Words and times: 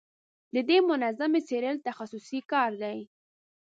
د 0.53 0.55
دې 0.69 0.77
منظومې 0.89 1.41
څېړل 1.47 1.77
تخصصي 1.87 2.39
کار 2.51 2.71
دی. 2.83 2.99